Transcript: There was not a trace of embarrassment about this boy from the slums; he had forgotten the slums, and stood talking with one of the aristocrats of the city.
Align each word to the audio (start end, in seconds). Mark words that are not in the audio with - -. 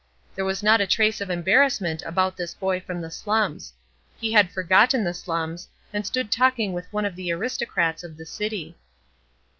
There 0.33 0.45
was 0.45 0.63
not 0.63 0.81
a 0.81 0.87
trace 0.87 1.21
of 1.21 1.29
embarrassment 1.29 2.01
about 2.07 2.35
this 2.35 2.55
boy 2.55 2.79
from 2.79 3.01
the 3.01 3.11
slums; 3.11 3.71
he 4.17 4.31
had 4.33 4.49
forgotten 4.51 5.03
the 5.03 5.13
slums, 5.13 5.67
and 5.93 6.07
stood 6.07 6.31
talking 6.31 6.73
with 6.73 6.91
one 6.91 7.05
of 7.05 7.15
the 7.15 7.31
aristocrats 7.31 8.03
of 8.03 8.17
the 8.17 8.25
city. 8.25 8.75